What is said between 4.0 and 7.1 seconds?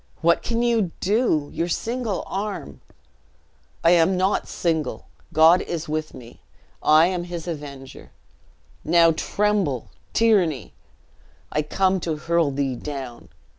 not single God is with me. I